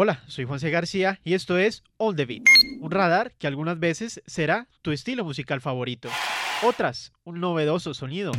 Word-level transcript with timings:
Hola, 0.00 0.22
soy 0.28 0.44
Juanse 0.44 0.70
García 0.70 1.18
y 1.24 1.34
esto 1.34 1.58
es 1.58 1.82
All 1.96 2.14
the 2.14 2.24
Beat, 2.24 2.44
un 2.78 2.92
radar 2.92 3.32
que 3.36 3.48
algunas 3.48 3.80
veces 3.80 4.22
será 4.26 4.68
tu 4.80 4.92
estilo 4.92 5.24
musical 5.24 5.60
favorito, 5.60 6.08
otras 6.62 7.12
un 7.24 7.40
novedoso 7.40 7.94
sonido 7.94 8.30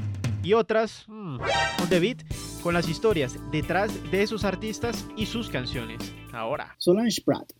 y 0.41 0.53
otras 0.53 1.03
mmm, 1.09 1.37
All 1.81 1.89
the 1.89 1.99
Beat 1.99 2.23
con 2.63 2.73
las 2.73 2.87
historias 2.87 3.37
detrás 3.51 3.91
de 4.09 4.23
esos 4.23 4.45
artistas 4.45 5.05
y 5.17 5.25
sus 5.25 5.49
canciones. 5.49 5.99
Ahora. 6.31 6.75
Solange 6.77 7.21
Pratt, 7.25 7.52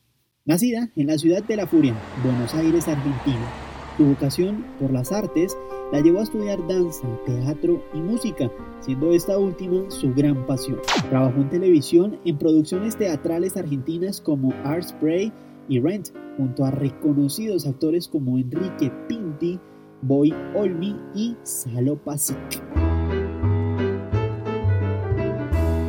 nacida 0.46 0.88
en 0.96 1.08
la 1.08 1.18
ciudad 1.18 1.44
de 1.44 1.58
La 1.58 1.68
Furia, 1.68 1.94
Buenos 2.24 2.56
Aires, 2.56 2.88
Argentina. 2.88 3.52
Su 3.98 4.06
vocación 4.06 4.66
por 4.80 4.94
las 4.94 5.12
artes 5.12 5.58
la 5.92 6.02
llevó 6.02 6.20
a 6.20 6.24
estudiar 6.24 6.60
danza, 6.68 7.08
teatro 7.26 7.84
y 7.94 8.00
música, 8.00 8.52
siendo 8.80 9.12
esta 9.12 9.38
última 9.38 9.90
su 9.90 10.14
gran 10.14 10.46
pasión. 10.46 10.80
Trabajó 11.10 11.42
en 11.42 11.50
televisión 11.50 12.20
en 12.26 12.38
producciones 12.38 12.96
teatrales 12.96 13.58
argentinas 13.58 14.22
como 14.22 14.54
Art 14.64 14.84
Spray 14.84 15.32
y 15.68 15.80
Rent, 15.80 16.10
junto 16.38 16.66
a 16.66 16.72
reconocidos 16.72 17.66
actores 17.66 18.08
como 18.08 18.38
Enrique 18.38 18.92
Pinti, 19.08 19.60
Boy 20.02 20.34
Olmi 20.56 20.96
y 21.16 21.36
Salo 21.44 21.98
Pasic. 21.98 22.38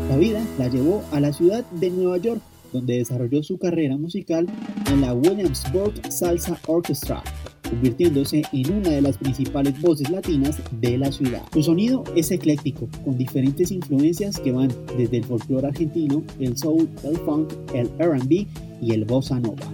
La 0.09 0.16
vida 0.16 0.45
la 0.59 0.68
llevó 0.68 1.02
a 1.12 1.20
la 1.20 1.32
ciudad 1.32 1.64
de 1.73 1.90
Nueva 1.90 2.16
York, 2.18 2.40
donde 2.73 2.98
desarrolló 2.98 3.42
su 3.42 3.59
carrera 3.59 3.96
musical 3.96 4.46
en 4.90 5.01
la 5.01 5.14
Williamsburg 5.14 5.95
Salsa 6.10 6.59
Orchestra, 6.66 7.23
convirtiéndose 7.70 8.42
en 8.52 8.73
una 8.73 8.91
de 8.91 9.01
las 9.01 9.16
principales 9.16 9.80
voces 9.80 10.10
latinas 10.10 10.60
de 10.80 10.98
la 10.98 11.10
ciudad. 11.10 11.42
Su 11.52 11.62
sonido 11.62 12.05
es 12.16 12.30
ecléctico, 12.30 12.88
con 13.05 13.16
diferentes 13.16 13.70
influencias 13.70 14.38
que 14.38 14.52
van 14.52 14.69
desde 14.98 15.19
el 15.19 15.24
folclore 15.24 15.69
argentino, 15.69 16.23
el 16.41 16.56
soul, 16.59 16.88
el 17.05 17.16
funk, 17.19 17.52
el 17.74 17.88
RB 17.98 18.46
y 18.83 18.93
el 18.93 19.05
bossa 19.05 19.38
nova. 19.38 19.66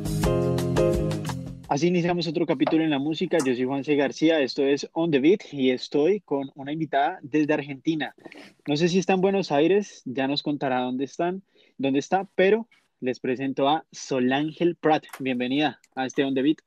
Así 1.69 1.89
iniciamos 1.89 2.29
otro 2.29 2.47
capítulo 2.47 2.85
en 2.85 2.91
la 2.91 3.01
música. 3.01 3.39
Yo 3.45 3.55
soy 3.55 3.65
Juan 3.65 3.83
C. 3.83 3.97
García, 3.97 4.41
esto 4.41 4.63
es 4.63 4.89
On 4.93 5.11
the 5.11 5.19
Beat 5.19 5.53
y 5.53 5.71
estoy 5.71 6.21
con 6.21 6.53
una 6.55 6.73
invitada 6.73 7.19
desde 7.23 7.55
Argentina. 7.55 8.15
No 8.69 8.77
sé 8.77 8.89
si 8.89 8.99
está 8.99 9.15
en 9.15 9.21
Buenos 9.21 9.51
Aires, 9.51 10.03
ya 10.05 10.29
nos 10.29 10.45
contará 10.45 10.81
dónde 10.81 11.05
están, 11.05 11.43
dónde 11.77 11.99
está, 11.99 12.29
pero 12.37 12.69
les 13.01 13.19
presento 13.19 13.69
a 13.69 13.85
Solángel 13.91 14.77
Pratt. 14.77 15.07
Bienvenida 15.19 15.81
a 15.97 16.07
este 16.07 16.25
On 16.25 16.35
the 16.35 16.43
Beat. 16.43 16.59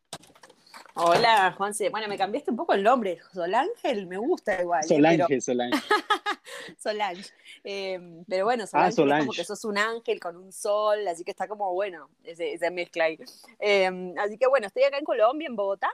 Hola, 1.02 1.53
Juanse. 1.58 1.89
Bueno, 1.89 2.09
me 2.09 2.17
cambiaste 2.17 2.52
un 2.52 2.58
poco 2.58 2.73
el 2.73 2.83
nombre. 2.83 3.19
Solángel, 3.31 4.05
me 4.05 4.17
gusta 4.17 4.61
igual. 4.61 4.83
¿eh? 4.83 4.88
Solange, 4.88 5.39
Solange. 5.39 5.80
Solange. 6.78 7.31
Em, 7.64 8.25
pero 8.25 8.44
bueno, 8.44 8.67
Solange, 8.67 9.02
Es 9.02 9.20
como 9.20 9.31
que 9.31 9.45
sos 9.45 9.64
un 9.64 9.77
ángel 9.77 10.20
con 10.20 10.36
un 10.36 10.52
sol, 10.52 11.08
así 11.08 11.23
que 11.23 11.31
está 11.31 11.47
como 11.47 11.73
bueno 11.73 12.09
ese, 12.25 12.52
esa 12.52 12.70
mezcla 12.70 13.05
ahí. 13.05 13.17
Em, 13.59 14.14
así 14.17 14.38
que 14.38 14.47
bueno, 14.47 14.67
estoy 14.67 14.83
acá 14.83 14.97
en 14.97 15.05
Colombia, 15.05 15.47
en 15.47 15.55
Bogotá. 15.55 15.89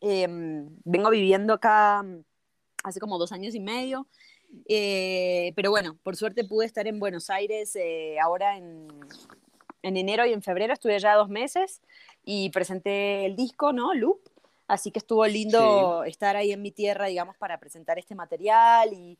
Em, 0.00 0.70
vengo 0.84 1.10
viviendo 1.10 1.52
acá 1.52 2.02
hace 2.82 2.98
como 2.98 3.18
dos 3.18 3.32
años 3.32 3.54
y 3.54 3.60
medio. 3.60 4.06
Eh, 4.68 5.52
pero 5.54 5.70
bueno, 5.70 5.98
por 6.02 6.16
suerte 6.16 6.44
pude 6.44 6.64
estar 6.64 6.86
en 6.86 6.98
Buenos 6.98 7.28
Aires 7.28 7.76
eh, 7.76 8.18
ahora 8.18 8.56
en, 8.56 8.88
en 9.82 9.96
enero 9.98 10.24
y 10.24 10.32
en 10.32 10.42
febrero, 10.42 10.72
estuve 10.72 10.98
ya 10.98 11.14
dos 11.14 11.28
meses 11.28 11.82
y 12.24 12.50
presenté 12.50 13.26
el 13.26 13.36
disco, 13.36 13.72
¿no? 13.72 13.94
Loop. 13.94 14.29
Así 14.70 14.92
que 14.92 15.00
estuvo 15.00 15.26
lindo 15.26 16.04
estar 16.04 16.36
ahí 16.36 16.52
en 16.52 16.62
mi 16.62 16.70
tierra, 16.70 17.06
digamos, 17.06 17.36
para 17.36 17.58
presentar 17.58 17.98
este 17.98 18.14
material 18.14 18.92
y, 18.92 19.18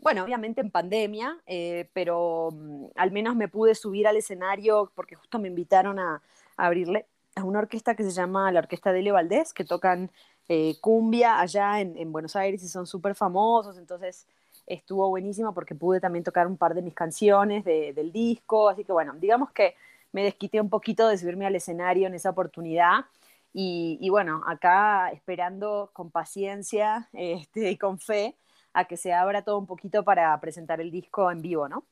bueno, 0.00 0.22
obviamente 0.22 0.60
en 0.60 0.70
pandemia, 0.70 1.36
eh, 1.48 1.88
pero 1.92 2.50
mm, 2.52 2.84
al 2.94 3.10
menos 3.10 3.34
me 3.34 3.48
pude 3.48 3.74
subir 3.74 4.06
al 4.06 4.16
escenario 4.16 4.92
porque 4.94 5.16
justo 5.16 5.40
me 5.40 5.48
invitaron 5.48 5.98
a, 5.98 6.22
abrirle 6.56 7.06
a 7.34 7.42
una 7.42 7.58
orquesta 7.58 7.96
que 7.96 8.04
se 8.04 8.12
llama 8.12 8.52
la 8.52 8.60
Orquesta 8.60 8.92
de 8.92 9.02
Leo 9.02 9.14
Valdés, 9.14 9.52
que 9.52 9.64
tocan 9.64 10.12
eh, 10.48 10.76
cumbia 10.80 11.40
allá 11.40 11.80
en, 11.80 12.12
Buenos 12.12 12.36
Aires 12.36 12.62
y 12.62 12.68
son 12.68 12.86
súper 12.86 13.16
famosos, 13.16 13.78
entonces 13.78 14.28
estuvo 14.64 15.08
buenísimo 15.08 15.52
porque 15.54 15.74
pude 15.74 15.98
también 15.98 16.22
tocar 16.22 16.46
un 16.46 16.56
par 16.56 16.74
de 16.74 16.82
mis 16.82 16.94
canciones 16.94 17.64
del 17.64 18.12
disco, 18.12 18.68
así 18.68 18.84
que 18.84 18.92
bueno, 18.92 19.12
digamos 19.16 19.50
que 19.50 19.74
me 20.12 20.22
desquité 20.22 20.60
un 20.60 20.70
poquito 20.70 21.08
de 21.08 21.18
subirme 21.18 21.46
al 21.46 21.56
escenario 21.56 22.06
en 22.06 22.14
esa 22.14 22.30
oportunidad. 22.30 23.06
Y, 23.52 24.08
bueno, 24.10 24.42
acá 24.46 25.10
esperando 25.10 25.90
con 25.92 26.10
paciencia 26.10 27.08
este, 27.12 27.70
y 27.70 27.76
con 27.76 27.98
fe 27.98 28.36
a 28.72 28.84
que 28.84 28.96
se 28.96 29.12
abra 29.12 29.42
todo 29.42 29.58
un 29.58 29.66
poquito 29.66 30.04
para 30.04 30.38
presentar 30.40 30.80
el 30.80 30.90
disco 30.90 31.30
en 31.30 31.42
vivo, 31.42 31.68
¿no? 31.68 31.86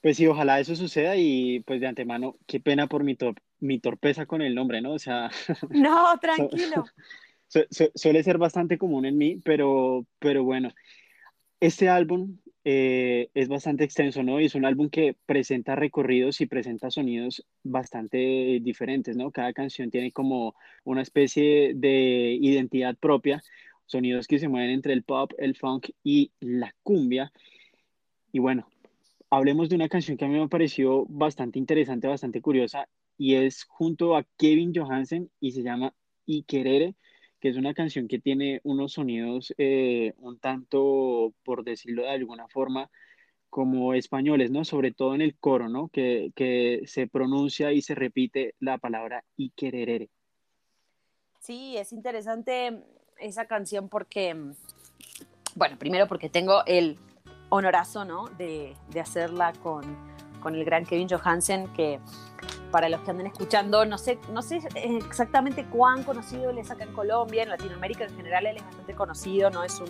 Pues 0.00 0.16
sí, 0.16 0.26
ojalá 0.26 0.60
eso 0.60 0.76
suceda 0.76 1.16
y 1.16 1.60
pues 1.60 1.80
de 1.80 1.88
antemano, 1.88 2.36
qué 2.46 2.60
pena 2.60 2.86
por 2.86 3.02
mi, 3.02 3.18
mi 3.58 3.80
torpeza 3.80 4.24
con 4.24 4.40
el 4.40 4.54
nombre, 4.54 4.80
¿no? 4.80 4.92
O 4.92 4.98
sea... 4.98 5.30
No, 5.70 6.18
tranquilo. 6.18 6.84
suele 7.94 8.22
ser 8.22 8.38
bastante 8.38 8.78
común 8.78 9.04
en 9.04 9.18
mí, 9.18 9.40
pero, 9.44 10.06
pero 10.18 10.44
bueno, 10.44 10.72
este 11.60 11.88
álbum 11.88 12.38
eh, 12.68 13.30
es 13.34 13.46
bastante 13.46 13.84
extenso, 13.84 14.24
¿no? 14.24 14.40
Y 14.40 14.46
es 14.46 14.56
un 14.56 14.64
álbum 14.64 14.90
que 14.90 15.14
presenta 15.24 15.76
recorridos 15.76 16.40
y 16.40 16.46
presenta 16.46 16.90
sonidos 16.90 17.46
bastante 17.62 18.58
diferentes, 18.60 19.16
¿no? 19.16 19.30
Cada 19.30 19.52
canción 19.52 19.88
tiene 19.88 20.10
como 20.10 20.56
una 20.82 21.02
especie 21.02 21.74
de 21.76 22.36
identidad 22.40 22.96
propia, 22.96 23.40
sonidos 23.84 24.26
que 24.26 24.40
se 24.40 24.48
mueven 24.48 24.70
entre 24.70 24.94
el 24.94 25.04
pop, 25.04 25.30
el 25.38 25.54
funk 25.54 25.90
y 26.02 26.32
la 26.40 26.74
cumbia. 26.82 27.32
Y 28.32 28.40
bueno, 28.40 28.66
hablemos 29.30 29.68
de 29.68 29.76
una 29.76 29.88
canción 29.88 30.16
que 30.16 30.24
a 30.24 30.28
mí 30.28 30.36
me 30.36 30.48
pareció 30.48 31.06
bastante 31.08 31.60
interesante, 31.60 32.08
bastante 32.08 32.40
curiosa, 32.42 32.88
y 33.16 33.36
es 33.36 33.62
junto 33.62 34.16
a 34.16 34.26
Kevin 34.36 34.72
Johansen 34.74 35.30
y 35.38 35.52
se 35.52 35.62
llama 35.62 35.94
Y 36.24 36.42
Querere 36.42 36.96
que 37.40 37.48
es 37.48 37.56
una 37.56 37.74
canción 37.74 38.08
que 38.08 38.18
tiene 38.18 38.60
unos 38.64 38.92
sonidos 38.92 39.54
eh, 39.58 40.14
un 40.18 40.38
tanto, 40.38 41.34
por 41.44 41.64
decirlo 41.64 42.02
de 42.02 42.10
alguna 42.10 42.48
forma, 42.48 42.90
como 43.50 43.94
españoles, 43.94 44.50
¿no? 44.50 44.64
Sobre 44.64 44.92
todo 44.92 45.14
en 45.14 45.22
el 45.22 45.36
coro, 45.38 45.68
¿no? 45.68 45.88
Que, 45.88 46.32
que 46.34 46.82
se 46.86 47.06
pronuncia 47.06 47.72
y 47.72 47.82
se 47.82 47.94
repite 47.94 48.54
la 48.60 48.78
palabra 48.78 49.24
y 49.36 49.50
quererere. 49.50 50.10
Sí, 51.40 51.76
es 51.76 51.92
interesante 51.92 52.82
esa 53.18 53.46
canción 53.46 53.88
porque, 53.88 54.34
bueno, 55.54 55.78
primero 55.78 56.06
porque 56.08 56.28
tengo 56.28 56.64
el 56.66 56.98
honorazo, 57.48 58.04
¿no? 58.04 58.26
De, 58.26 58.74
de 58.90 59.00
hacerla 59.00 59.52
con, 59.62 59.84
con 60.40 60.54
el 60.54 60.64
gran 60.64 60.84
Kevin 60.84 61.08
Johansen, 61.08 61.72
que 61.72 62.00
para 62.76 62.90
los 62.90 63.00
que 63.00 63.10
anden 63.10 63.28
escuchando, 63.28 63.86
no 63.86 63.96
sé, 63.96 64.18
no 64.30 64.42
sé 64.42 64.60
exactamente 64.74 65.64
cuán 65.64 66.02
conocido 66.02 66.50
él 66.50 66.58
es 66.58 66.70
acá 66.70 66.84
en 66.84 66.92
Colombia, 66.92 67.42
en 67.42 67.48
Latinoamérica 67.48 68.04
en 68.04 68.14
general 68.14 68.44
él 68.44 68.58
es 68.58 68.64
bastante 68.64 68.92
conocido, 68.92 69.48
no 69.48 69.64
es 69.64 69.80
un, 69.80 69.88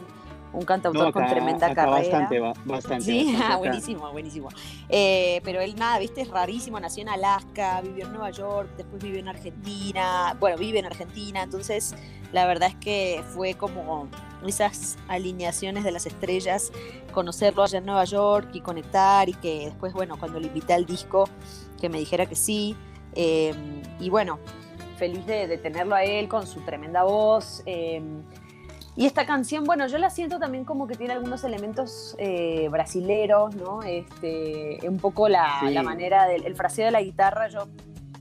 un 0.52 0.64
cantautor 0.64 1.12
con 1.12 1.26
tremenda 1.26 1.74
carrera. 1.74 1.96
Bastante, 1.96 2.38
bastante. 2.64 3.04
Sí, 3.04 3.36
buenísimo, 3.58 4.12
buenísimo. 4.12 4.50
Eh, 4.88 5.40
pero 5.42 5.60
él 5.62 5.74
nada, 5.74 5.98
viste, 5.98 6.20
es 6.20 6.28
rarísimo, 6.28 6.78
nació 6.78 7.02
en 7.02 7.08
Alaska, 7.08 7.80
vivió 7.80 8.06
en 8.06 8.12
Nueva 8.12 8.30
York, 8.30 8.70
después 8.76 9.02
vivió 9.02 9.18
en 9.18 9.26
Argentina, 9.26 10.36
bueno, 10.38 10.56
vive 10.56 10.78
en 10.78 10.86
Argentina, 10.86 11.42
entonces 11.42 11.92
la 12.32 12.46
verdad 12.46 12.68
es 12.68 12.76
que 12.76 13.24
fue 13.34 13.54
como 13.54 14.06
esas 14.46 14.96
alineaciones 15.08 15.82
de 15.82 15.90
las 15.90 16.06
estrellas, 16.06 16.70
conocerlo 17.10 17.64
allá 17.64 17.78
en 17.78 17.86
Nueva 17.86 18.04
York 18.04 18.50
y 18.52 18.60
conectar 18.60 19.28
y 19.28 19.34
que 19.34 19.64
después, 19.64 19.92
bueno, 19.92 20.16
cuando 20.20 20.38
le 20.38 20.46
invité 20.46 20.72
al 20.74 20.86
disco, 20.86 21.28
que 21.86 21.90
me 21.90 21.98
dijera 21.98 22.26
que 22.26 22.34
sí. 22.34 22.76
Em, 23.14 23.80
y 24.00 24.10
bueno, 24.10 24.40
feliz 24.98 25.24
de, 25.24 25.56
tenerlo 25.58 25.94
a 25.94 26.02
él 26.02 26.28
con 26.28 26.46
su 26.46 26.60
tremenda 26.62 27.04
voz. 27.04 27.62
Em, 27.64 28.22
y 28.96 29.06
esta 29.06 29.24
canción, 29.24 29.64
bueno, 29.64 29.86
yo 29.86 29.98
la 29.98 30.10
siento 30.10 30.40
también 30.40 30.64
como 30.64 30.88
que 30.88 30.96
tiene 30.96 31.12
algunos 31.12 31.44
elementos 31.44 32.16
eh, 32.18 32.68
brasileros, 32.70 33.54
¿no? 33.54 33.82
Este, 33.82 34.78
un 34.88 34.98
poco 34.98 35.28
la, 35.28 35.60
manera 35.84 36.26
del 36.26 36.44
el 36.44 36.56
fraseo 36.56 36.86
de 36.86 36.90
la 36.90 37.02
guitarra, 37.02 37.48
yo 37.48 37.68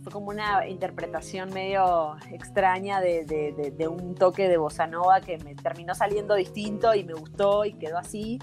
fue 0.03 0.11
como 0.11 0.29
una 0.29 0.67
interpretación 0.67 1.51
medio 1.51 2.17
extraña 2.31 3.01
de, 3.01 3.87
un 3.89 4.13
toque 4.13 4.47
de 4.47 4.57
bossa 4.57 4.85
nova 4.85 5.21
que 5.21 5.39
me 5.39 5.55
terminó 5.55 5.95
saliendo 5.95 6.35
distinto 6.35 6.93
y 6.93 7.03
me 7.03 7.15
gustó 7.15 7.65
y 7.65 7.73
quedó 7.73 7.97
así. 7.97 8.37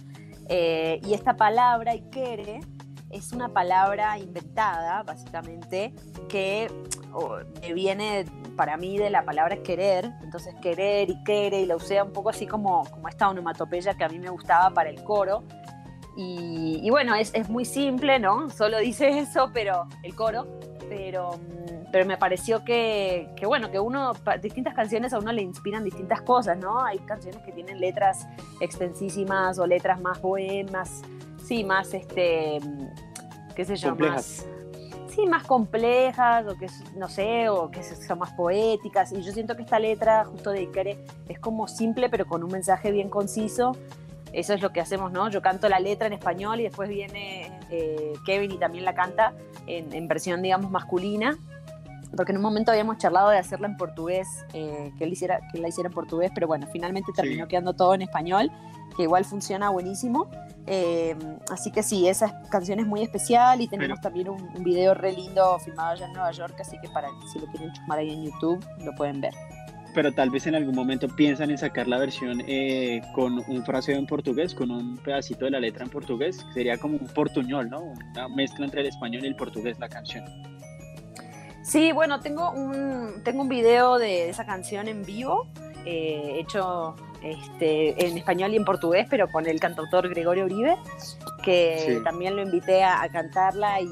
Eh, 0.48 1.00
y 1.04 1.14
esta 1.14 1.36
palabra, 1.36 1.94
Ikere, 1.94 2.60
es 3.12 3.32
una 3.32 3.50
palabra 3.50 4.18
inventada, 4.18 5.02
básicamente, 5.02 5.94
que 6.28 6.68
viene 7.74 8.24
para 8.56 8.76
mí 8.76 8.96
de 8.96 9.10
la 9.10 9.24
palabra 9.24 9.62
querer, 9.62 10.10
entonces 10.22 10.54
querer 10.62 11.10
y 11.10 11.22
quiere, 11.24 11.60
y 11.60 11.66
la 11.66 11.76
usé 11.76 12.02
un 12.02 12.12
poco 12.12 12.30
así 12.30 12.46
como, 12.46 12.84
como 12.90 13.08
esta 13.08 13.28
onomatopeya 13.28 13.94
que 13.94 14.04
a 14.04 14.08
mí 14.08 14.18
me 14.18 14.30
gustaba 14.30 14.70
para 14.70 14.88
el 14.88 15.04
coro. 15.04 15.44
Y, 16.14 16.90
bueno, 16.90 17.14
es, 17.14 17.32
es, 17.34 17.48
muy 17.48 17.64
simple, 17.64 18.18
¿no? 18.18 18.50
Solo 18.50 18.78
dice 18.78 19.08
eso, 19.18 19.50
pero 19.52 19.86
el 20.02 20.14
coro, 20.14 20.46
pero, 20.88 21.38
pero 21.90 22.06
me 22.06 22.18
pareció 22.18 22.64
que, 22.64 23.30
que, 23.36 23.46
bueno, 23.46 23.70
que 23.70 23.80
uno, 23.80 24.12
distintas 24.42 24.74
canciones 24.74 25.14
a 25.14 25.18
uno 25.18 25.32
le 25.32 25.42
inspiran 25.42 25.84
distintas 25.84 26.20
cosas, 26.22 26.58
¿no? 26.58 26.84
Hay 26.84 26.98
canciones 27.00 27.42
que 27.42 27.52
tienen 27.52 27.80
letras 27.80 28.26
extensísimas 28.60 29.58
o 29.58 29.66
letras 29.66 30.00
más 30.00 30.18
poemas, 30.18 31.02
sí, 31.44 31.64
más, 31.64 31.94
este, 31.94 32.60
qué 33.54 33.64
sé 33.64 33.76
yo, 33.76 33.94
más 33.96 34.46
sí, 35.12 35.26
más 35.26 35.44
complejas, 35.44 36.46
o 36.46 36.56
que 36.56 36.66
no 36.96 37.08
sé, 37.08 37.48
o 37.48 37.70
que 37.70 37.82
son 37.82 38.18
más 38.18 38.32
poéticas. 38.32 39.12
Y 39.12 39.22
yo 39.22 39.32
siento 39.32 39.56
que 39.56 39.62
esta 39.62 39.78
letra, 39.78 40.24
justo 40.24 40.50
de 40.50 40.62
Icare, 40.62 41.04
es 41.28 41.38
como 41.38 41.68
simple, 41.68 42.08
pero 42.08 42.26
con 42.26 42.42
un 42.42 42.50
mensaje 42.50 42.90
bien 42.90 43.08
conciso. 43.08 43.76
Eso 44.32 44.54
es 44.54 44.62
lo 44.62 44.72
que 44.72 44.80
hacemos, 44.80 45.12
¿no? 45.12 45.28
Yo 45.28 45.42
canto 45.42 45.68
la 45.68 45.78
letra 45.78 46.06
en 46.06 46.14
español 46.14 46.60
y 46.60 46.62
después 46.62 46.88
viene 46.88 47.52
eh, 47.70 48.14
Kevin 48.24 48.50
y 48.52 48.58
también 48.58 48.84
la 48.84 48.94
canta 48.94 49.34
en, 49.66 49.92
en, 49.92 50.08
versión, 50.08 50.40
digamos, 50.40 50.70
masculina. 50.70 51.38
Porque 52.16 52.32
en 52.32 52.38
un 52.38 52.42
momento 52.42 52.70
habíamos 52.70 52.98
charlado 52.98 53.30
de 53.30 53.38
hacerla 53.38 53.68
en 53.68 53.76
portugués, 53.76 54.28
eh, 54.52 54.92
que, 54.98 55.04
él 55.04 55.12
hiciera, 55.12 55.40
que 55.52 55.58
la 55.58 55.68
hiciera 55.68 55.88
en 55.88 55.94
portugués, 55.94 56.30
pero 56.34 56.46
bueno, 56.46 56.66
finalmente 56.70 57.12
terminó 57.14 57.48
quedando 57.48 57.74
todo 57.74 57.94
en 57.94 58.02
español, 58.02 58.50
que 58.96 59.04
igual 59.04 59.24
funciona 59.24 59.70
buenísimo. 59.70 60.28
Eh, 60.66 61.16
así 61.50 61.70
que 61.70 61.82
sí, 61.82 62.06
esa 62.06 62.42
canción 62.50 62.78
es 62.80 62.86
muy 62.86 63.02
especial 63.02 63.60
y 63.60 63.68
tenemos 63.68 64.00
también 64.00 64.28
un, 64.28 64.42
un, 64.54 64.62
video 64.62 64.94
re 64.94 65.12
lindo 65.12 65.58
filmado 65.58 65.90
allá 65.90 66.06
en 66.06 66.12
Nueva 66.12 66.30
York, 66.30 66.54
así 66.60 66.76
que 66.80 66.88
para 66.88 67.08
si 67.32 67.40
lo 67.40 67.46
quieren 67.46 67.72
chumar 67.72 67.98
ahí 67.98 68.10
en 68.10 68.24
YouTube, 68.24 68.64
lo 68.84 68.94
pueden 68.94 69.20
ver. 69.20 69.34
Pero 69.94 70.12
tal 70.12 70.30
vez 70.30 70.46
en 70.46 70.54
algún 70.54 70.74
momento 70.74 71.06
piensan 71.08 71.50
en 71.50 71.58
sacar 71.58 71.86
la 71.86 71.98
versión 71.98 72.42
eh, 72.46 73.02
con 73.14 73.42
un 73.46 73.64
fraseo 73.64 73.98
en 73.98 74.06
portugués, 74.06 74.54
con 74.54 74.70
un 74.70 74.96
pedacito 74.98 75.44
de 75.44 75.50
la 75.50 75.60
letra 75.60 75.84
en 75.84 75.90
portugués, 75.90 76.44
sería 76.54 76.78
como 76.78 76.96
un 76.96 77.06
portuñol, 77.08 77.68
¿no? 77.68 77.82
Una 77.82 78.28
mezcla 78.28 78.64
entre 78.64 78.80
el 78.80 78.86
español 78.86 79.24
y 79.24 79.28
el 79.28 79.36
portugués 79.36 79.78
la 79.78 79.88
canción. 79.88 80.24
Sí, 81.62 81.92
bueno, 81.92 82.20
tengo 82.20 82.50
un, 82.50 83.22
tengo 83.24 83.42
un 83.42 83.48
video 83.48 83.98
de 83.98 84.28
esa 84.28 84.44
canción 84.44 84.88
en 84.88 85.04
vivo, 85.04 85.46
eh, 85.84 86.36
hecho 86.38 86.96
este, 87.22 88.06
en 88.06 88.18
español 88.18 88.52
y 88.52 88.56
en 88.56 88.64
portugués, 88.64 89.06
pero 89.08 89.28
con 89.28 89.46
el 89.46 89.60
cantautor 89.60 90.08
Gregorio 90.08 90.44
Uribe, 90.44 90.76
que 91.44 91.84
sí. 91.86 92.04
también 92.04 92.34
lo 92.34 92.42
invité 92.42 92.82
a, 92.82 93.02
a 93.02 93.08
cantarla 93.08 93.80
y, 93.80 93.86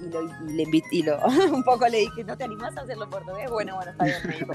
y, 0.00 0.08
lo, 0.10 0.22
y 0.22 0.52
le 0.52 0.62
invité, 0.62 0.88
y 0.92 1.02
lo, 1.02 1.18
un 1.52 1.64
poco 1.64 1.88
le 1.88 1.98
dije, 1.98 2.22
¿no 2.22 2.36
te 2.36 2.44
animas 2.44 2.76
a 2.76 2.82
hacerlo 2.82 3.04
en 3.04 3.10
portugués? 3.10 3.50
Bueno, 3.50 3.74
bueno, 3.74 3.90
está 3.90 4.04
bien, 4.04 4.18
me 4.24 4.36
dijo. 4.36 4.52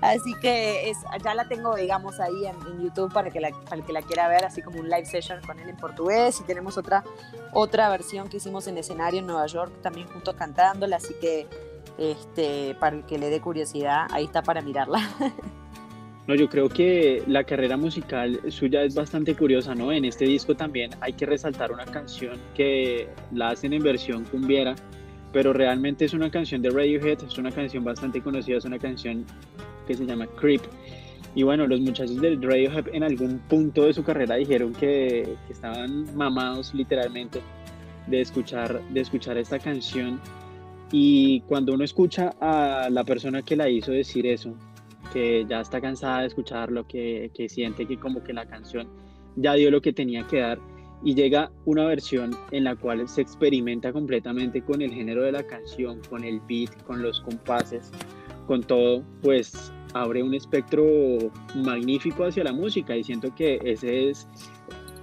Así 0.00 0.34
que 0.40 0.90
es, 0.90 0.96
ya 1.22 1.34
la 1.34 1.46
tengo, 1.46 1.76
digamos, 1.76 2.20
ahí 2.20 2.46
en, 2.46 2.56
en, 2.66 2.84
YouTube 2.84 3.12
para 3.12 3.30
que, 3.30 3.40
la, 3.40 3.50
para 3.50 3.76
el 3.76 3.84
que 3.84 3.92
la 3.92 4.00
quiera 4.00 4.28
ver, 4.28 4.46
así 4.46 4.62
como 4.62 4.80
un 4.80 4.88
live 4.88 5.04
session 5.04 5.42
con 5.42 5.58
él 5.60 5.68
en 5.68 5.76
portugués. 5.76 6.40
Y 6.40 6.44
tenemos 6.44 6.78
otra, 6.78 7.04
otra 7.52 7.90
versión 7.90 8.28
que 8.28 8.38
hicimos 8.38 8.66
en 8.66 8.78
escenario 8.78 9.20
en 9.20 9.26
Nueva 9.26 9.46
York, 9.46 9.72
también 9.82 10.08
juntos 10.08 10.34
cantándola, 10.36 10.96
así 10.96 11.14
que 11.20 11.67
este, 11.98 12.76
para 12.78 12.96
el 12.96 13.04
que 13.04 13.18
le 13.18 13.30
dé 13.30 13.40
curiosidad, 13.40 14.06
ahí 14.10 14.24
está 14.24 14.42
para 14.42 14.62
mirarla. 14.62 15.00
No, 16.28 16.34
yo 16.34 16.46
creo 16.50 16.68
que 16.68 17.22
la 17.26 17.42
carrera 17.42 17.78
musical 17.78 18.38
suya 18.50 18.82
es 18.82 18.94
bastante 18.94 19.34
curiosa, 19.34 19.74
¿no? 19.74 19.90
En 19.90 20.04
este 20.04 20.26
disco 20.26 20.54
también 20.54 20.90
hay 21.00 21.14
que 21.14 21.24
resaltar 21.24 21.72
una 21.72 21.86
canción 21.86 22.38
que 22.54 23.08
la 23.32 23.48
hacen 23.48 23.72
en 23.72 23.82
versión 23.82 24.24
cumbiera, 24.24 24.74
pero 25.32 25.54
realmente 25.54 26.04
es 26.04 26.12
una 26.12 26.30
canción 26.30 26.60
de 26.60 26.68
Radiohead, 26.68 27.22
es 27.22 27.38
una 27.38 27.50
canción 27.50 27.82
bastante 27.82 28.20
conocida, 28.20 28.58
es 28.58 28.66
una 28.66 28.78
canción 28.78 29.24
que 29.86 29.94
se 29.94 30.04
llama 30.04 30.26
Creep. 30.38 30.60
Y 31.34 31.44
bueno, 31.44 31.66
los 31.66 31.80
muchachos 31.80 32.20
del 32.20 32.42
Radiohead 32.42 32.88
en 32.92 33.04
algún 33.04 33.38
punto 33.48 33.84
de 33.84 33.94
su 33.94 34.04
carrera 34.04 34.34
dijeron 34.34 34.74
que, 34.74 35.34
que 35.46 35.52
estaban 35.54 36.14
mamados 36.14 36.74
literalmente 36.74 37.40
de 38.06 38.20
escuchar, 38.20 38.82
de 38.90 39.00
escuchar 39.00 39.38
esta 39.38 39.58
canción. 39.58 40.20
Y 40.90 41.40
cuando 41.42 41.74
uno 41.74 41.84
escucha 41.84 42.34
a 42.40 42.88
la 42.90 43.04
persona 43.04 43.42
que 43.42 43.56
la 43.56 43.68
hizo 43.68 43.92
decir 43.92 44.26
eso, 44.26 44.54
que 45.12 45.44
ya 45.48 45.60
está 45.60 45.80
cansada 45.80 46.20
de 46.20 46.28
escucharlo, 46.28 46.86
que, 46.86 47.30
que 47.34 47.48
siente 47.48 47.86
que 47.86 47.98
como 47.98 48.22
que 48.22 48.32
la 48.32 48.46
canción 48.46 48.88
ya 49.36 49.54
dio 49.54 49.70
lo 49.70 49.80
que 49.80 49.92
tenía 49.92 50.26
que 50.26 50.40
dar 50.40 50.58
y 51.04 51.14
llega 51.14 51.50
una 51.64 51.84
versión 51.84 52.36
en 52.50 52.64
la 52.64 52.74
cual 52.74 53.08
se 53.08 53.22
experimenta 53.22 53.92
completamente 53.92 54.62
con 54.62 54.82
el 54.82 54.92
género 54.92 55.22
de 55.22 55.32
la 55.32 55.42
canción, 55.44 56.00
con 56.08 56.24
el 56.24 56.40
beat, 56.48 56.82
con 56.82 57.02
los 57.02 57.20
compases, 57.20 57.90
con 58.46 58.62
todo, 58.62 59.04
pues 59.22 59.72
abre 59.94 60.22
un 60.22 60.34
espectro 60.34 60.84
magnífico 61.54 62.24
hacia 62.24 62.44
la 62.44 62.52
música 62.52 62.96
y 62.96 63.04
siento 63.04 63.34
que 63.34 63.60
ese 63.64 64.10
es 64.10 64.26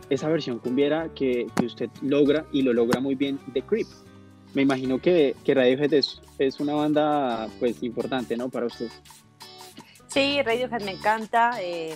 esa 0.10 0.30
versión 0.30 0.60
cumbiera 0.60 1.10
que, 1.16 1.48
que 1.56 1.66
usted 1.66 1.90
logra 2.02 2.46
y 2.52 2.62
lo 2.62 2.74
logra 2.74 3.00
muy 3.00 3.16
bien 3.16 3.40
de 3.54 3.62
Creep. 3.62 3.88
Me 4.56 4.64
imagino 4.64 5.00
que, 5.00 5.36
que 5.44 5.54
Radiohead 5.54 5.94
es, 5.94 6.22
es 6.40 6.60
una 6.60 6.74
banda 6.74 7.48
pues 7.60 7.84
importante, 7.84 8.36
¿no? 8.36 8.50
Para 8.50 8.66
usted. 8.66 8.88
Sí, 10.08 10.42
Radiohead 10.42 10.82
me 10.82 10.92
encanta. 10.92 11.58
Eh, 11.62 11.94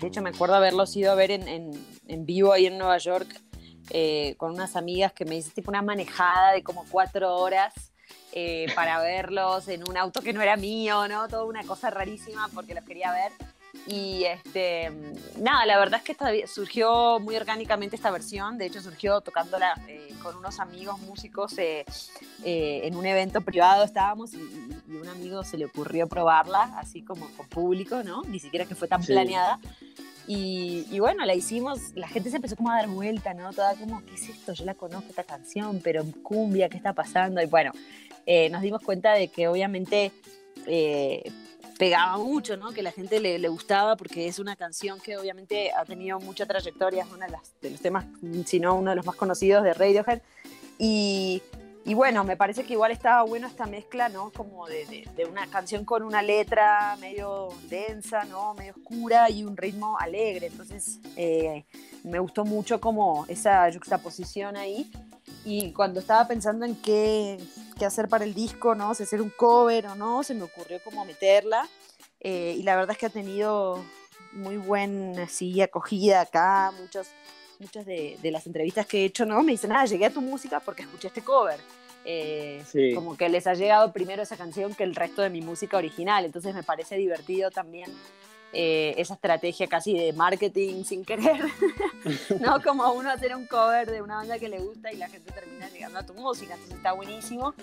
de 0.00 0.06
hecho, 0.06 0.20
me 0.20 0.30
acuerdo 0.30 0.56
haberlos 0.56 0.94
ido 0.96 1.12
a 1.12 1.14
ver 1.14 1.30
en, 1.30 1.48
en, 1.48 1.70
en 2.08 2.26
vivo 2.26 2.52
ahí 2.52 2.66
en 2.66 2.76
Nueva 2.76 2.98
York 2.98 3.40
eh, 3.90 4.34
con 4.38 4.52
unas 4.52 4.76
amigas 4.76 5.12
que 5.12 5.24
me 5.24 5.36
hice 5.36 5.50
tipo 5.50 5.70
una 5.70 5.82
manejada 5.82 6.52
de 6.52 6.62
como 6.62 6.84
cuatro 6.90 7.36
horas 7.36 7.92
eh, 8.32 8.66
para 8.74 8.98
verlos 9.00 9.68
en 9.68 9.88
un 9.88 9.96
auto 9.96 10.20
que 10.20 10.32
no 10.32 10.40
era 10.40 10.56
mío, 10.56 11.06
¿no? 11.06 11.28
Toda 11.28 11.44
una 11.44 11.62
cosa 11.64 11.90
rarísima 11.90 12.48
porque 12.54 12.74
los 12.74 12.84
quería 12.84 13.12
ver. 13.12 13.32
Y 13.86 14.24
este, 14.24 14.90
nada, 15.38 15.66
la 15.66 15.78
verdad 15.78 15.98
es 15.98 16.04
que 16.04 16.12
esta, 16.12 16.30
surgió 16.46 17.20
muy 17.20 17.36
orgánicamente 17.36 17.96
esta 17.96 18.10
versión. 18.10 18.56
De 18.56 18.66
hecho, 18.66 18.80
surgió 18.80 19.20
tocándola 19.20 19.78
eh, 19.88 20.08
con 20.22 20.36
unos 20.36 20.58
amigos 20.58 20.98
músicos 21.00 21.58
eh, 21.58 21.84
eh, 22.44 22.80
en 22.84 22.96
un 22.96 23.04
evento 23.04 23.42
privado 23.42 23.84
estábamos 23.84 24.32
y, 24.32 24.38
y, 24.88 24.94
un 24.96 25.08
amigo 25.08 25.44
se 25.44 25.58
le 25.58 25.66
ocurrió 25.66 26.08
probarla, 26.08 26.78
así 26.78 27.02
como 27.02 27.28
con 27.36 27.46
público, 27.48 28.02
¿no? 28.02 28.22
Ni 28.22 28.38
siquiera 28.38 28.64
que 28.64 28.74
fue 28.74 28.88
tan 28.88 29.02
sí. 29.02 29.12
planeada. 29.12 29.58
Y, 30.26 30.86
y, 30.90 30.98
bueno, 31.00 31.26
la 31.26 31.34
hicimos, 31.34 31.94
la 31.94 32.08
gente 32.08 32.30
se 32.30 32.36
empezó 32.36 32.56
como 32.56 32.70
a 32.70 32.76
dar 32.76 32.88
vuelta, 32.88 33.34
¿no? 33.34 33.52
Toda 33.52 33.74
como, 33.74 34.02
¿qué 34.06 34.14
es 34.14 34.30
esto? 34.30 34.54
Yo 34.54 34.64
la 34.64 34.72
conozco 34.72 35.10
esta 35.10 35.24
canción, 35.24 35.80
pero 35.84 36.02
cumbia, 36.22 36.70
¿qué 36.70 36.78
está 36.78 36.94
pasando? 36.94 37.42
Y 37.42 37.46
bueno, 37.46 37.72
nos 38.50 38.62
dimos 38.62 38.80
cuenta 38.80 39.12
de 39.12 39.28
que 39.28 39.48
obviamente 39.48 40.12
pegaba 41.78 42.16
mucho, 42.18 42.56
¿no? 42.56 42.72
Que 42.72 42.82
la 42.82 42.92
gente 42.92 43.20
le, 43.20 43.38
le, 43.38 43.48
gustaba 43.48 43.96
porque 43.96 44.26
es 44.26 44.38
una 44.38 44.56
canción 44.56 45.00
que 45.00 45.16
obviamente 45.16 45.72
ha 45.72 45.84
tenido 45.84 46.20
mucha 46.20 46.46
trayectoria, 46.46 47.02
es 47.02 47.08
uno 47.12 47.24
de, 47.24 47.32
las, 47.32 47.52
de 47.60 47.70
los 47.70 47.80
temas, 47.80 48.06
si 48.46 48.60
no 48.60 48.76
uno 48.76 48.90
de 48.90 48.96
los 48.96 49.06
más 49.06 49.16
conocidos 49.16 49.64
de 49.64 49.74
Radiohead. 49.74 50.20
Y, 50.78 51.42
y, 51.84 51.94
bueno, 51.94 52.24
me 52.24 52.36
parece 52.36 52.64
que 52.64 52.72
igual 52.72 52.90
estaba 52.90 53.22
bueno 53.22 53.46
esta 53.46 53.66
mezcla, 53.66 54.08
¿no? 54.08 54.30
Como 54.30 54.66
de, 54.66 54.86
de, 54.86 55.08
de, 55.16 55.24
una 55.26 55.46
canción 55.48 55.84
con 55.84 56.02
una 56.02 56.22
letra 56.22 56.96
medio 57.00 57.48
densa, 57.68 58.24
¿no? 58.24 58.54
Medio 58.54 58.74
oscura 58.76 59.30
y 59.30 59.44
un 59.44 59.56
ritmo 59.56 59.98
alegre. 59.98 60.46
Entonces, 60.46 60.98
eh, 61.16 61.64
me 62.02 62.18
gustó 62.18 62.44
mucho 62.44 62.80
como 62.80 63.24
esa 63.28 63.70
juxtaposición 63.72 64.56
ahí. 64.56 64.90
Y 65.44 65.72
cuando 65.72 66.00
estaba 66.00 66.26
pensando 66.26 66.64
en 66.64 66.74
qué, 66.76 67.38
qué 67.74 67.84
hacer 67.84 68.08
para 68.08 68.24
el 68.24 68.34
disco, 68.34 68.74
¿no? 68.74 68.94
Si 68.94 69.02
hacer 69.02 69.20
un 69.20 69.30
cover 69.30 69.86
o 69.86 69.94
no, 69.94 70.22
se 70.22 70.34
me 70.34 70.42
ocurrió 70.42 70.80
como 70.82 71.04
meterla. 71.04 71.68
Eh, 72.20 72.56
y 72.58 72.62
la 72.62 72.76
verdad 72.76 72.92
es 72.92 72.98
que 72.98 73.06
ha 73.06 73.10
tenido 73.10 73.84
muy 74.32 74.56
buena 74.56 75.28
sí, 75.28 75.60
acogida 75.60 76.22
acá. 76.22 76.72
Muchos, 76.80 77.08
muchas 77.58 77.84
de, 77.86 78.18
de, 78.22 78.30
las 78.30 78.46
entrevistas 78.46 78.86
que 78.86 79.02
he 79.02 79.04
hecho, 79.04 79.26
¿no? 79.26 79.42
Me 79.42 79.52
dicen, 79.52 79.72
ah, 79.72 79.84
llegué 79.84 80.06
a 80.06 80.10
tu 80.10 80.20
música 80.20 80.60
porque 80.60 80.82
escuché 80.82 81.08
este 81.08 81.22
cover. 81.22 81.58
Eh, 82.04 82.62
sí. 82.70 82.94
Como 82.94 83.16
que 83.16 83.28
les 83.28 83.46
ha 83.46 83.54
llegado 83.54 83.92
primero 83.92 84.22
esa 84.22 84.36
canción 84.36 84.74
que 84.74 84.84
el 84.84 84.94
resto 84.94 85.22
de 85.22 85.30
mi 85.30 85.40
música 85.40 85.76
original. 85.76 86.24
Entonces 86.24 86.54
me 86.54 86.62
parece 86.62 86.96
divertido 86.96 87.50
también 87.50 87.90
eh, 88.54 88.94
esa 88.98 89.14
estrategia 89.14 89.66
casi 89.66 89.92
de 89.96 90.12
marketing 90.12 90.84
sin 90.84 91.04
querer, 91.04 91.40
¿no? 92.40 92.62
Como 92.62 92.90
uno 92.92 93.10
hacer 93.10 93.34
un 93.34 93.46
cover 93.46 93.90
de 93.90 94.02
una 94.02 94.16
banda 94.16 94.38
que 94.38 94.48
le 94.48 94.60
gusta 94.60 94.92
y 94.92 94.96
la 94.96 95.08
gente 95.08 95.32
termina 95.32 95.68
llegando 95.68 95.98
a 95.98 96.06
tu 96.06 96.14
música, 96.14 96.54
entonces 96.54 96.76
está 96.76 96.92
buenísimo. 96.92 97.54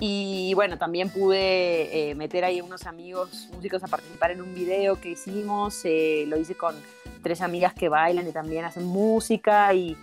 Y 0.00 0.52
bueno, 0.54 0.78
también 0.78 1.10
pude 1.10 2.10
eh, 2.10 2.14
meter 2.14 2.44
ahí 2.44 2.60
unos 2.60 2.86
amigos 2.86 3.48
músicos 3.54 3.84
a 3.84 3.86
participar 3.86 4.32
en 4.32 4.42
un 4.42 4.54
video 4.54 5.00
que 5.00 5.10
hicimos, 5.10 5.80
eh, 5.84 6.24
lo 6.26 6.36
hice 6.36 6.56
con 6.56 6.74
tres 7.22 7.40
amigas 7.40 7.72
que 7.72 7.88
bailan 7.88 8.26
y 8.26 8.32
también 8.32 8.64
hacen 8.64 8.84
música 8.84 9.72
y 9.72 9.96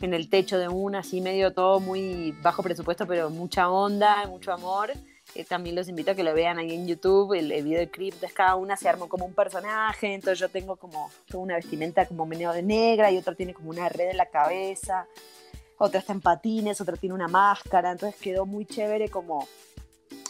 en 0.00 0.14
el 0.14 0.28
techo 0.28 0.58
de 0.58 0.68
una, 0.68 1.00
así 1.00 1.20
medio 1.20 1.52
todo 1.52 1.80
muy 1.80 2.34
bajo 2.42 2.62
presupuesto, 2.62 3.06
pero 3.06 3.30
mucha 3.30 3.68
onda, 3.70 4.26
mucho 4.26 4.52
amor. 4.52 4.92
Eh, 5.34 5.44
también 5.44 5.74
los 5.74 5.88
invito 5.88 6.12
a 6.12 6.14
que 6.14 6.22
lo 6.22 6.32
vean 6.32 6.58
ahí 6.58 6.72
en 6.72 6.86
YouTube, 6.86 7.32
el, 7.34 7.50
el 7.50 7.64
video 7.64 7.80
de 7.80 7.86
de 7.86 8.28
cada 8.32 8.54
una 8.54 8.76
se 8.76 8.88
armó 8.88 9.08
como 9.08 9.24
un 9.24 9.34
personaje, 9.34 10.14
entonces 10.14 10.38
yo 10.38 10.48
tengo 10.48 10.76
como 10.76 11.10
una 11.32 11.56
vestimenta 11.56 12.06
como 12.06 12.24
medio 12.24 12.52
de 12.52 12.62
negra 12.62 13.10
y 13.10 13.18
otra 13.18 13.34
tiene 13.34 13.52
como 13.52 13.70
una 13.70 13.88
red 13.88 14.10
en 14.10 14.16
la 14.16 14.26
cabeza, 14.26 15.06
otra 15.76 15.98
está 15.98 16.12
en 16.12 16.20
patines, 16.20 16.80
otra 16.80 16.96
tiene 16.96 17.14
una 17.14 17.26
máscara, 17.26 17.90
entonces 17.90 18.20
quedó 18.20 18.46
muy 18.46 18.64
chévere 18.64 19.08
como 19.08 19.48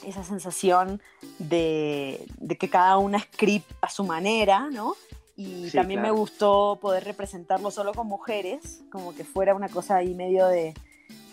esa 0.07 0.25
sensación 0.25 1.03
de, 1.39 2.27
de 2.39 2.57
que 2.57 2.71
cada 2.71 2.97
una 2.97 3.19
script 3.19 3.71
a 3.83 3.91
su 3.91 4.05
manera, 4.05 4.71
¿no? 4.71 4.95
Y 5.37 5.69
sí, 5.69 5.77
también 5.77 6.01
claro. 6.01 6.15
me 6.15 6.21
gustó 6.21 6.79
poder 6.81 7.05
representarlo 7.05 7.71
solo 7.71 7.93
con 7.93 8.07
mujeres, 8.07 8.83
como 8.91 9.15
que 9.15 9.25
fuera 9.25 9.55
una 9.55 9.69
cosa 9.69 9.97
ahí 9.97 10.15
medio 10.15 10.47
de, 10.47 10.73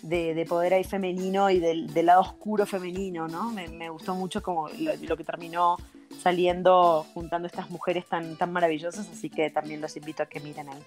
de, 0.02 0.34
de, 0.34 0.46
poder 0.46 0.74
ahí 0.74 0.84
femenino 0.84 1.50
y 1.50 1.60
del, 1.60 1.88
lado 2.06 2.22
oscuro 2.22 2.66
femenino, 2.66 3.28
¿no? 3.28 3.52
Me, 3.52 3.90
gustó 3.90 4.16
mucho 4.16 4.42
como 4.42 4.70
lo, 4.70 5.18
que 5.18 5.24
terminó 5.24 5.78
saliendo 6.22 7.06
juntando 7.14 7.48
estas 7.48 7.70
mujeres 7.70 8.06
tan, 8.08 8.36
tan 8.38 8.52
maravillosas, 8.52 9.10
así 9.10 9.30
que 9.30 9.50
también 9.50 9.82
los 9.82 9.96
invito 9.98 10.24
a 10.24 10.26
que 10.26 10.40
miren 10.40 10.70
ahí. 10.70 10.84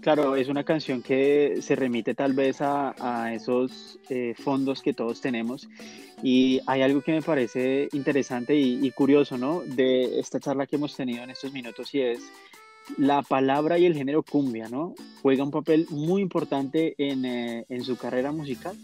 Claro, 0.00 0.34
es 0.34 0.48
una 0.48 0.64
canción 0.64 1.02
que 1.02 1.58
se 1.60 1.76
remite 1.76 2.14
tal 2.14 2.32
vez 2.32 2.58
a, 2.60 3.32
esos 3.34 3.98
eh, 4.08 4.34
fondos 4.34 4.80
que 4.80 4.94
todos 4.94 5.20
tenemos 5.20 5.68
y 6.22 6.60
hay 6.66 6.80
algo 6.82 7.02
que 7.02 7.12
me 7.12 7.22
parece 7.22 7.88
interesante 7.92 8.54
y, 8.54 8.90
curioso, 8.92 9.36
¿no? 9.36 9.60
De 9.60 10.18
esta 10.18 10.40
charla 10.40 10.66
que 10.66 10.76
hemos 10.76 10.96
tenido 10.96 11.22
en 11.22 11.30
estos 11.30 11.52
minutos 11.52 11.94
y 11.94 12.00
es 12.00 12.20
la 12.98 13.22
palabra 13.22 13.78
y 13.78 13.86
el 13.86 13.94
género 13.94 14.22
cumbia, 14.22 14.68
¿no? 14.68 14.94
Juega 15.22 15.44
un 15.44 15.50
papel 15.50 15.86
muy 15.90 16.22
importante 16.22 16.94
en, 16.98 17.24
eh, 17.24 17.66
en 17.68 17.84
su 17.84 17.96
carrera 17.96 18.32
musical. 18.32 18.76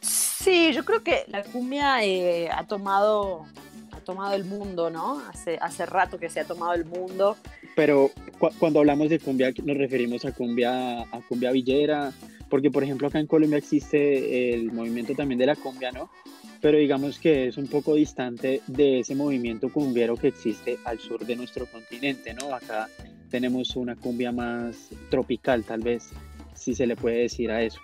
Sí, 0.00 0.72
yo 0.72 0.84
creo 0.84 1.02
que 1.02 1.24
la 1.28 1.42
cumbia 1.42 2.02
eh, 2.02 2.48
ha 2.50 2.66
tomado 2.66 3.46
ha 3.92 4.00
tomado 4.00 4.34
el 4.34 4.44
mundo, 4.44 4.90
¿no? 4.90 5.20
Hace, 5.28 5.58
hace 5.60 5.84
rato 5.84 6.18
que 6.18 6.30
se 6.30 6.40
ha 6.40 6.44
tomado 6.44 6.72
el 6.72 6.84
mundo. 6.84 7.36
Pero 7.76 8.10
cuando 8.58 8.80
hablamos 8.80 9.10
de 9.10 9.18
cumbia 9.18 9.52
nos 9.62 9.76
referimos 9.76 10.24
a 10.24 10.32
cumbia 10.32 11.02
a 11.02 11.20
cumbia 11.28 11.50
villera, 11.50 12.12
porque 12.48 12.70
por 12.70 12.82
ejemplo 12.82 13.08
acá 13.08 13.20
en 13.20 13.26
Colombia 13.26 13.58
existe 13.58 14.54
el 14.54 14.72
movimiento 14.72 15.14
también 15.14 15.38
de 15.38 15.46
la 15.46 15.56
cumbia, 15.56 15.92
¿no? 15.92 16.10
Pero 16.60 16.78
digamos 16.78 17.18
que 17.18 17.48
es 17.48 17.56
un 17.56 17.66
poco 17.66 17.94
distante 17.94 18.60
de 18.66 19.00
ese 19.00 19.14
movimiento 19.14 19.72
cumbiero 19.72 20.16
que 20.16 20.28
existe 20.28 20.78
al 20.84 20.98
sur 20.98 21.24
de 21.24 21.36
nuestro 21.36 21.66
continente, 21.66 22.34
¿no? 22.34 22.54
Acá 22.54 22.88
tenemos 23.30 23.76
una 23.76 23.96
cumbia 23.96 24.32
más 24.32 24.90
tropical, 25.08 25.64
tal 25.64 25.80
vez, 25.80 26.10
si 26.54 26.74
se 26.74 26.86
le 26.86 26.96
puede 26.96 27.22
decir 27.22 27.50
a 27.50 27.62
eso. 27.62 27.80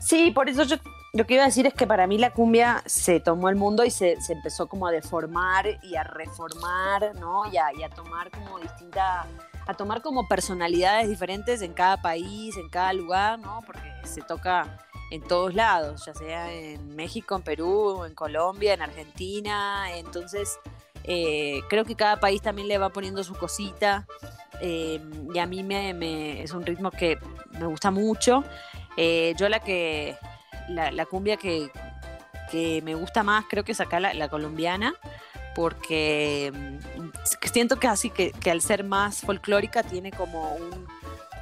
Sí, 0.00 0.30
por 0.30 0.48
eso 0.48 0.64
yo 0.64 0.76
lo 1.14 1.26
que 1.26 1.34
iba 1.34 1.44
a 1.44 1.46
decir 1.46 1.64
es 1.64 1.74
que 1.74 1.86
para 1.86 2.08
mí 2.08 2.18
la 2.18 2.32
cumbia 2.32 2.82
se 2.86 3.20
tomó 3.20 3.48
el 3.48 3.54
mundo 3.54 3.84
y 3.84 3.90
se, 3.90 4.16
empezó 4.28 4.66
como 4.66 4.88
a 4.88 4.90
deformar 4.90 5.64
y 5.82 5.94
a 5.94 6.02
reformar, 6.02 7.14
¿no? 7.20 7.44
Y 7.52 7.56
a, 7.56 7.88
tomar 7.88 8.32
como 8.32 8.58
distintas, 8.58 9.26
a 9.64 9.74
tomar 9.74 10.02
como 10.02 10.26
personalidades 10.26 11.08
diferentes 11.08 11.62
en 11.62 11.72
cada 11.72 12.02
país, 12.02 12.56
en 12.56 12.68
cada 12.68 12.92
lugar, 12.92 13.38
¿no? 13.38 13.60
Porque 13.64 13.88
se 14.02 14.22
toca 14.22 14.76
en 15.14 15.22
todos 15.22 15.54
lados, 15.54 16.04
ya 16.06 16.14
sea 16.14 16.52
en 16.52 16.96
México, 16.96 17.36
en 17.36 17.42
Perú, 17.42 18.04
en 18.04 18.14
Colombia, 18.14 18.74
en 18.74 18.82
Argentina. 18.82 19.86
Entonces, 19.96 20.58
eh, 21.04 21.60
creo 21.68 21.84
que 21.84 21.94
cada 21.94 22.18
país 22.18 22.42
también 22.42 22.66
le 22.66 22.78
va 22.78 22.88
poniendo 22.90 23.22
su 23.22 23.34
cosita. 23.34 24.06
Eh, 24.60 25.00
y 25.32 25.38
a 25.38 25.46
mí 25.46 25.62
me, 25.62 26.42
es 26.42 26.52
un 26.52 26.66
ritmo 26.66 26.90
que 26.90 27.18
me 27.58 27.66
gusta 27.66 27.92
mucho. 27.92 28.42
Eh, 28.96 29.34
yo 29.36 29.48
la 29.48 29.60
que 29.60 30.16
la, 30.68 31.06
cumbia 31.06 31.36
que, 31.36 31.70
me 32.82 32.94
gusta 32.94 33.22
más 33.22 33.44
creo 33.48 33.64
que 33.64 33.72
es 33.72 33.80
acá 33.80 34.00
la, 34.00 34.28
colombiana, 34.28 34.94
porque 35.54 36.52
mm, 36.52 37.08
siento 37.52 37.78
que 37.78 37.86
así 37.86 38.10
que, 38.10 38.32
al 38.50 38.60
ser 38.60 38.82
más 38.82 39.20
folclórica 39.20 39.84
tiene 39.84 40.10
como 40.10 40.54
un, 40.54 40.86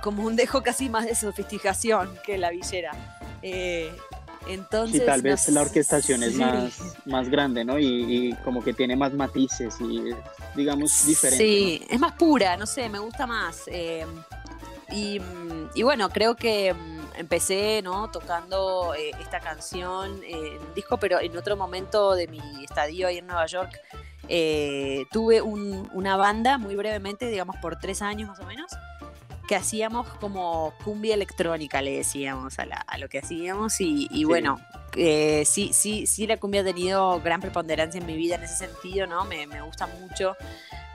como 0.02 0.24
un 0.24 0.36
dejo 0.36 0.62
casi 0.62 0.90
más 0.90 1.06
de 1.06 1.14
sofisticación 1.14 2.18
que 2.24 2.36
la 2.36 2.50
villera. 2.50 3.21
Eh, 3.42 3.92
entonces, 4.48 5.00
sí, 5.00 5.06
tal 5.06 5.22
vez 5.22 5.48
la 5.48 5.62
orquestación 5.62 6.22
es 6.22 6.34
más, 6.34 6.78
más 7.04 7.28
grande, 7.28 7.64
¿no? 7.64 7.78
Y, 7.78 8.36
como 8.44 8.62
que 8.62 8.72
tiene 8.72 8.96
más 8.96 9.12
matices 9.12 9.80
y, 9.80 10.10
digamos, 10.56 11.06
diferente. 11.06 11.44
Sí, 11.44 11.86
es 11.88 12.00
más 12.00 12.12
pura, 12.12 12.56
no 12.56 12.66
sé, 12.66 12.88
me 12.88 12.98
gusta 12.98 13.26
más. 13.26 13.62
Eh, 13.68 14.04
y, 14.90 15.20
y, 15.74 15.82
bueno, 15.82 16.08
creo 16.10 16.34
que 16.34 16.74
mm, 16.74 17.02
empecé 17.16 17.82
¿no? 17.82 18.10
tocando 18.10 18.94
eh, 18.94 19.12
esta 19.20 19.40
canción 19.40 20.20
en 20.24 20.58
un 20.58 20.74
disco, 20.74 20.96
pero 20.98 21.20
en 21.20 21.36
otro 21.36 21.56
momento 21.56 22.14
de 22.14 22.26
mi 22.26 22.40
estadio 22.64 23.06
ahí 23.06 23.18
en 23.18 23.26
Nueva 23.26 23.46
York 23.46 23.80
eh, 24.28 25.04
tuve 25.10 25.42
una 25.42 26.16
banda 26.16 26.58
muy 26.58 26.76
brevemente, 26.76 27.28
digamos 27.28 27.56
por 27.56 27.78
tres 27.78 28.02
años 28.02 28.28
más 28.28 28.38
o 28.40 28.46
menos, 28.46 28.70
que 29.46 29.56
hacíamos 29.56 30.08
como 30.14 30.74
cumbia 30.84 31.14
electrónica, 31.14 31.82
le 31.82 31.96
decíamos 31.96 32.58
a, 32.58 32.98
lo 32.98 33.08
que 33.08 33.18
hacíamos 33.18 33.80
y, 33.80 34.24
bueno, 34.24 34.60
eh, 34.96 35.44
sí, 35.44 35.72
sí, 35.72 36.06
sí 36.06 36.26
la 36.26 36.36
cumbia 36.36 36.60
ha 36.60 36.64
tenido 36.64 37.20
gran 37.20 37.40
preponderancia 37.40 38.00
en 38.00 38.06
mi 38.06 38.16
vida 38.16 38.36
en 38.36 38.44
ese 38.44 38.56
sentido, 38.66 39.06
¿no? 39.06 39.24
Me, 39.24 39.46
me 39.46 39.60
gusta 39.62 39.86
mucho 39.86 40.36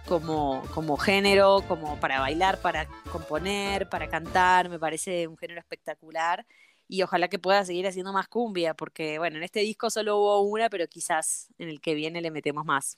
como, 0.08 0.64
como 0.74 0.98
género, 0.98 1.64
como 1.68 2.00
para 2.00 2.20
bailar, 2.20 2.62
para 2.62 2.88
componer, 3.12 3.90
para 3.90 4.10
cantar, 4.10 4.70
me 4.70 4.80
parece 4.80 5.28
un 5.28 5.38
género 5.38 5.60
espectacular 5.60 6.46
y 6.88 7.02
ojalá 7.04 7.28
que 7.28 7.40
pueda 7.40 7.66
seguir 7.66 7.86
haciendo 7.88 8.14
más 8.14 8.28
cumbia, 8.28 8.74
porque 8.74 9.20
bueno, 9.20 9.38
en 9.38 9.44
este 9.44 9.60
disco 9.60 9.90
solo 9.90 10.18
hubo 10.18 10.42
una, 10.42 10.70
pero 10.70 10.88
quizás 10.88 11.50
en 11.58 11.70
el 11.70 11.82
que 11.82 11.94
viene 11.94 12.22
le 12.22 12.32
metemos 12.32 12.66
más. 12.66 12.98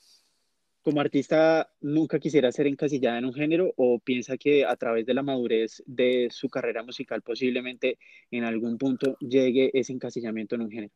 ¿Como 0.82 1.00
artista 1.00 1.70
nunca 1.80 2.18
quisiera 2.18 2.50
ser 2.52 2.66
encasillada 2.66 3.18
en 3.18 3.26
un 3.26 3.34
género 3.34 3.72
o 3.76 3.98
piensa 3.98 4.38
que 4.38 4.64
a 4.64 4.76
través 4.76 5.04
de 5.04 5.12
la 5.12 5.22
madurez 5.22 5.82
de 5.86 6.28
su 6.30 6.48
carrera 6.48 6.82
musical 6.82 7.20
posiblemente 7.20 7.98
en 8.30 8.44
algún 8.44 8.78
punto 8.78 9.16
llegue 9.20 9.70
ese 9.74 9.92
encasillamiento 9.92 10.54
en 10.54 10.62
un 10.62 10.70
género? 10.70 10.92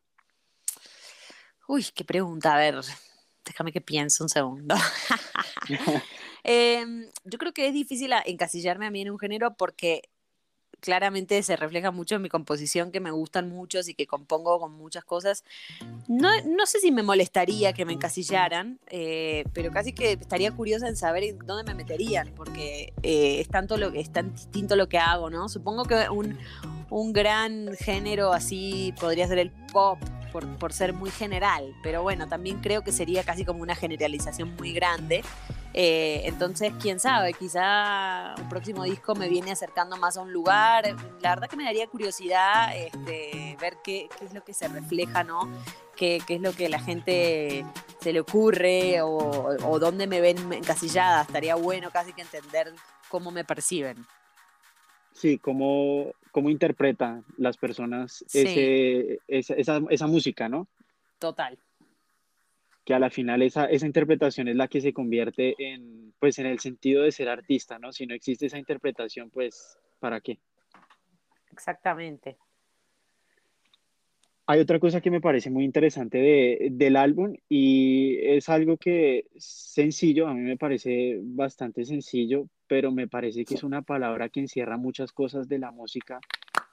Uy, 1.69 1.85
qué 1.95 2.05
pregunta, 2.05 2.55
a 2.55 2.59
ver, 2.59 2.77
déjame 3.45 3.73
que 3.73 3.81
piense 3.81 4.23
un 4.23 4.29
segundo. 4.29 4.75
Em, 6.47 7.07
yo 7.25 7.39
creo 7.39 7.55
que 7.55 7.67
es 7.67 7.73
difícil 7.73 8.13
encasillarme 8.27 8.85
a 8.85 8.91
mí 8.91 9.01
en 9.01 9.11
un 9.11 9.19
género 9.19 9.57
porque 9.57 10.03
claramente 10.85 11.43
se 11.43 11.57
refleja 11.57 11.91
mucho 11.91 12.17
en 12.17 12.23
mi 12.23 12.29
composición, 12.29 12.93
que 12.93 13.01
me 13.01 13.11
gustan 13.11 13.49
muchos 13.49 13.89
y 13.89 13.95
que 13.95 14.07
compongo 14.07 14.61
con 14.61 14.73
muchas 14.75 15.03
cosas. 15.03 15.43
No, 16.09 16.29
no 16.45 16.67
sé 16.67 16.79
si 16.79 16.93
me 16.93 17.03
molestaría 17.03 17.73
que 17.73 17.87
me 17.87 17.95
encasillaran, 17.95 18.79
eh, 18.89 19.45
pero 19.55 19.73
casi 19.73 19.95
que 19.95 20.13
estaría 20.13 20.53
curiosa 20.53 20.87
en 20.87 20.97
saber 20.97 21.25
dónde 21.47 21.65
me 21.65 21.75
meterían, 21.75 22.31
porque 22.37 22.93
eh, 23.03 23.41
es, 23.41 23.49
tanto 23.49 23.79
lo, 23.79 23.89
es 23.95 24.13
tan 24.13 24.35
distinto 24.35 24.77
lo 24.77 24.91
que 24.91 24.99
hago, 24.99 25.31
¿no? 25.31 25.49
Supongo 25.49 25.85
que 25.85 26.11
un, 26.11 26.39
un 26.91 27.15
gran 27.15 27.75
género 27.79 28.35
así 28.35 28.93
podría 29.01 29.27
ser 29.27 29.39
el 29.39 29.51
pop, 29.51 29.99
por, 30.59 30.73
ser 30.73 30.93
muy 30.93 31.11
general, 31.11 31.75
pero 31.83 32.03
bueno, 32.03 32.29
también 32.29 32.61
creo 32.61 32.83
que 32.83 32.91
sería 32.91 33.23
casi 33.23 33.45
como 33.45 33.63
una 33.63 33.77
generalización 33.77 34.57
muy 34.57 34.73
grande. 34.73 35.23
Eh, 35.75 36.23
entonces, 36.25 36.73
quién 36.81 37.01
sabe, 37.01 37.33
quizá 37.33 38.35
un 38.39 38.49
próximo 38.49 38.85
disco 38.85 39.15
me 39.15 39.29
viene 39.29 39.51
acercando 39.51 39.97
más 39.97 40.17
a 40.17 40.23
un 40.23 40.33
lugar. 40.33 40.85
La 41.21 41.31
verdad 41.31 41.49
que 41.49 41.57
me 41.57 41.65
daría 41.65 41.89
curiosidad 41.89 42.77
este, 42.77 43.57
ver 43.61 43.79
qué, 43.83 44.09
qué, 44.19 44.25
es 44.25 44.33
lo 44.33 44.45
que 44.45 44.55
se 44.55 44.69
refleja, 44.69 45.25
¿no? 45.25 45.51
Qué, 45.97 46.21
qué, 46.27 46.37
es 46.37 46.41
lo 46.41 46.53
que 46.53 46.69
la 46.69 46.79
gente 46.79 47.65
se 48.01 48.13
le 48.13 48.21
ocurre 48.21 49.03
o, 49.03 49.09
o 49.09 49.79
dónde 49.79 50.07
me 50.07 50.21
ven 50.21 50.53
encasillada. 50.53 51.23
Estaría 51.23 51.57
bueno 51.57 51.91
casi 51.91 52.13
que 52.13 52.23
entender 52.23 52.73
cómo 53.09 53.33
me 53.33 53.45
perciben. 53.45 54.07
Sí, 55.15 55.39
cómo, 55.39 56.13
cómo 56.33 56.51
interpretan 56.51 57.25
las 57.37 57.57
personas 57.57 58.25
ese, 58.33 59.21
esa, 59.29 59.81
esa, 59.89 60.07
música, 60.09 60.49
¿no? 60.49 60.67
Total. 61.21 61.57
Que 62.85 62.95
a 62.95 62.99
la 62.99 63.11
final 63.11 63.43
esa, 63.43 63.67
esa 63.67 63.87
interpretación 63.87 64.49
es 64.49 64.57
la 64.57 64.69
que 64.69 64.81
se 64.81 64.93
convierte 64.93 65.55
en, 65.59 66.13
pues, 66.19 66.39
en 66.39 66.47
el 66.47 66.59
sentido 66.59 67.03
de 67.03 67.13
ser 67.13 67.29
artista, 67.29 67.79
¿no? 67.79 67.93
Si 67.93 68.07
no 68.07 68.15
existe 68.15 68.47
esa 68.47 68.59
interpretación, 68.59 69.31
pues, 69.31 69.79
¿para 70.01 70.21
qué? 70.21 70.39
Exactamente. 71.51 72.37
Hay 74.47 74.61
otra 74.61 74.79
cosa 74.79 75.01
que 75.01 75.11
me 75.11 75.23
parece 75.23 75.49
muy 75.49 75.65
interesante 75.65 76.19
de, 76.19 76.69
del 76.73 76.97
álbum 76.97 77.35
y 77.49 78.19
es 78.21 78.51
algo 78.51 78.77
que 78.77 79.27
sencillo, 79.39 80.27
a 80.29 80.35
mí 80.35 80.43
me 80.43 80.59
parece 80.59 81.19
bastante 81.23 81.87
sencillo, 81.87 82.47
pero 82.67 82.93
me 82.93 83.09
parece 83.09 83.47
que 83.47 83.55
es 83.55 83.63
una 83.63 83.81
palabra 83.81 84.29
que 84.29 84.41
encierra 84.41 84.77
muchas 84.77 85.13
cosas 85.13 85.49
de 85.49 85.59
la 85.59 85.71
música 85.71 86.21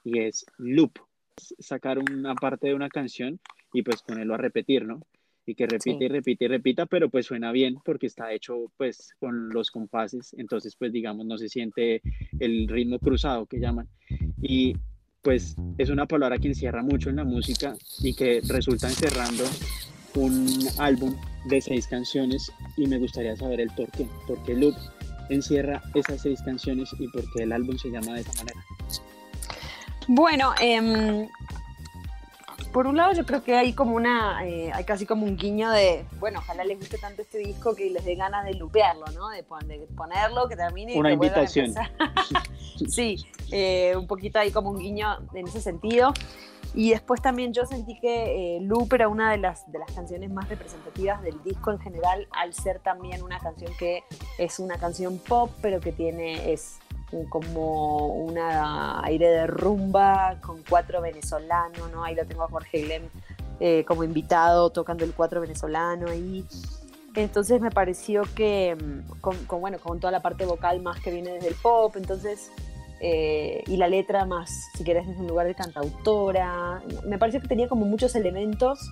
y 0.04 0.18
es 0.18 0.44
loop. 0.58 0.98
Sacar 1.36 1.98
una 1.98 2.34
parte 2.34 2.68
de 2.68 2.74
una 2.74 2.90
canción 2.90 3.40
y 3.72 3.82
pues 3.82 4.02
ponerlo 4.02 4.34
a 4.34 4.38
repetir, 4.38 4.84
¿no? 4.84 5.00
Y 5.44 5.54
que 5.54 5.66
repite 5.66 6.04
y 6.04 6.08
repite 6.08 6.44
y 6.44 6.48
repita, 6.48 6.86
pero 6.86 7.10
pues 7.10 7.26
suena 7.26 7.50
bien 7.50 7.76
porque 7.84 8.06
está 8.06 8.32
hecho 8.32 8.70
pues 8.76 9.14
con 9.18 9.48
los 9.48 9.70
compases, 9.70 10.34
entonces 10.38 10.76
pues 10.76 10.92
digamos 10.92 11.26
no 11.26 11.36
se 11.36 11.48
siente 11.48 12.00
el 12.38 12.68
ritmo 12.68 12.98
cruzado 12.98 13.46
que 13.46 13.58
llaman. 13.58 13.88
Y 14.40 14.76
pues 15.22 15.56
es 15.78 15.88
una 15.90 16.06
palabra 16.06 16.38
que 16.38 16.48
encierra 16.48 16.82
mucho 16.82 17.10
en 17.10 17.16
la 17.16 17.24
música 17.24 17.74
y 18.02 18.14
que 18.14 18.40
resulta 18.46 18.88
encerrando 18.88 19.44
un 20.14 20.46
álbum 20.78 21.16
de 21.46 21.60
seis 21.60 21.86
canciones 21.86 22.52
y 22.76 22.86
me 22.86 22.98
gustaría 22.98 23.36
saber 23.36 23.60
el 23.60 23.70
por 23.70 23.90
qué, 23.92 24.06
porque 24.26 24.54
Loop 24.54 24.74
encierra 25.30 25.82
esas 25.94 26.22
seis 26.22 26.40
canciones 26.42 26.90
y 26.98 27.08
por 27.08 27.24
qué 27.32 27.44
el 27.44 27.52
álbum 27.52 27.76
se 27.78 27.90
llama 27.90 28.14
de 28.14 28.20
esa 28.20 28.32
manera. 28.34 28.64
Bueno, 30.08 30.52
em, 30.60 31.28
por 32.72 32.86
un 32.86 32.96
lado 32.96 33.12
yo 33.12 33.24
creo 33.24 33.44
que 33.44 33.54
hay 33.54 33.74
como 33.74 33.94
una, 33.94 34.46
eh, 34.46 34.70
hay 34.72 34.84
casi 34.84 35.06
como 35.06 35.26
un 35.26 35.36
guiño 35.36 35.70
de, 35.70 36.04
bueno, 36.18 36.40
ojalá 36.40 36.64
les 36.64 36.78
guste 36.78 36.98
tanto 36.98 37.22
este 37.22 37.38
disco 37.38 37.74
que 37.74 37.90
les 37.90 38.04
dé 38.04 38.14
ganas 38.14 38.44
de 38.44 38.54
lupearlo, 38.54 39.04
¿no? 39.14 39.28
De, 39.28 39.42
ponerlo, 39.42 40.48
que 40.48 40.56
termine. 40.56 40.98
Una 40.98 41.12
invitación. 41.12 41.74
sí, 42.88 43.24
eh, 43.50 43.94
un 43.96 44.06
poquito 44.06 44.38
ahí 44.38 44.50
como 44.50 44.70
un 44.70 44.78
guiño 44.78 45.18
en 45.34 45.46
ese 45.46 45.60
sentido. 45.60 46.12
Y 46.74 46.90
después 46.90 47.20
también 47.20 47.52
yo 47.52 47.66
sentí 47.66 48.00
que 48.00 48.56
eh, 48.56 48.60
Loop 48.62 48.94
era 48.94 49.08
una 49.08 49.30
de 49.30 49.36
las, 49.36 49.70
de 49.70 49.78
las 49.78 49.92
canciones 49.92 50.30
más 50.30 50.48
representativas 50.48 51.20
del 51.22 51.42
disco 51.42 51.70
en 51.70 51.78
general, 51.78 52.26
al 52.30 52.54
ser 52.54 52.78
también 52.78 53.22
una 53.22 53.38
canción 53.38 53.70
que 53.78 54.04
es 54.38 54.58
una 54.58 54.78
canción 54.78 55.18
pop, 55.18 55.50
pero 55.60 55.80
que 55.80 55.92
tiene, 55.92 56.50
es 56.50 56.78
como 57.28 58.06
un 58.06 58.38
aire 58.38 59.28
de 59.28 59.46
rumba 59.46 60.36
con 60.40 60.62
cuatro 60.68 61.00
venezolanos, 61.00 61.90
¿no? 61.92 62.04
Ahí 62.04 62.14
lo 62.14 62.24
tengo 62.24 62.44
a 62.44 62.48
Jorge 62.48 62.82
Glem 62.82 63.02
eh, 63.60 63.84
como 63.86 64.02
invitado 64.02 64.70
tocando 64.70 65.04
el 65.04 65.12
cuatro 65.12 65.40
venezolano 65.40 66.08
ahí. 66.08 66.44
Entonces 67.14 67.60
me 67.60 67.70
pareció 67.70 68.22
que, 68.34 68.74
mm, 68.74 69.20
con, 69.20 69.60
bueno, 69.60 69.78
con 69.78 70.00
toda 70.00 70.10
la 70.10 70.20
parte 70.20 70.46
vocal 70.46 70.80
más 70.80 71.00
que 71.00 71.10
viene 71.10 71.32
desde 71.32 71.48
el 71.48 71.54
pop, 71.54 71.94
entonces, 71.96 72.50
eh, 73.00 73.62
y 73.66 73.76
la 73.76 73.88
letra 73.88 74.24
más, 74.24 74.50
si 74.76 74.84
querés, 74.84 75.06
desde 75.06 75.20
un 75.20 75.28
lugar 75.28 75.46
de 75.46 75.54
cantautora, 75.54 76.82
me 77.06 77.18
pareció 77.18 77.40
que 77.40 77.48
tenía 77.48 77.68
como 77.68 77.84
muchos 77.84 78.14
elementos 78.14 78.90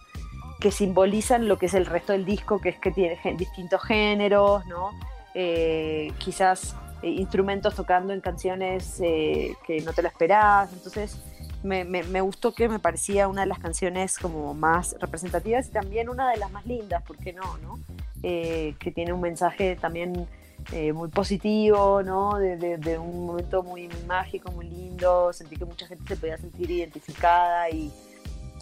que 0.60 0.70
simbolizan 0.70 1.48
lo 1.48 1.56
que 1.56 1.66
es 1.66 1.74
el 1.74 1.86
resto 1.86 2.12
del 2.12 2.26
disco, 2.26 2.60
que 2.60 2.68
es 2.68 2.78
que 2.78 2.90
tiene 2.90 3.18
distintos 3.38 3.82
géneros, 3.82 4.66
¿no? 4.66 4.90
Eh, 5.34 6.12
quizás 6.18 6.76
instrumentos 7.02 7.74
tocando 7.74 8.12
en 8.12 8.20
canciones 8.20 8.96
que 8.98 9.82
no 9.84 9.92
te 9.92 10.02
lo 10.02 10.08
esperás, 10.08 10.72
entonces 10.72 11.18
me, 11.62 12.20
gustó 12.20 12.52
que 12.52 12.68
me 12.68 12.78
parecía 12.78 13.28
una 13.28 13.42
de 13.42 13.46
las 13.46 13.58
canciones 13.58 14.18
como 14.18 14.54
más 14.54 14.96
representativas 14.98 15.68
y 15.68 15.70
también 15.70 16.08
una 16.08 16.30
de 16.30 16.38
las 16.38 16.50
más 16.50 16.64
lindas, 16.66 17.02
¿por 17.02 17.16
qué 17.18 17.32
no? 17.32 17.58
no? 17.58 17.78
Eh, 18.22 18.74
que 18.78 18.90
tiene 18.90 19.12
un 19.12 19.20
mensaje 19.20 19.76
también 19.76 20.26
eh, 20.72 20.92
muy 20.92 21.08
positivo, 21.08 22.02
¿no? 22.02 22.36
De, 22.36 22.98
un 22.98 23.26
momento 23.26 23.62
muy, 23.62 23.88
mágico, 24.06 24.50
muy 24.52 24.68
lindo, 24.68 25.32
sentí 25.32 25.56
que 25.56 25.64
mucha 25.64 25.86
gente 25.86 26.04
se 26.06 26.16
podía 26.16 26.38
sentir 26.38 26.70
identificada 26.70 27.70
y, 27.70 27.90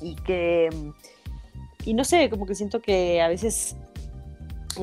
y 0.01 0.15
que, 0.17 0.69
y 1.85 1.95
no 1.95 2.05
sé, 2.05 2.31
como 2.31 2.47
que 2.47 2.55
siento 2.55 2.81
que 2.81 3.21
a 3.21 3.29
veces 3.29 3.77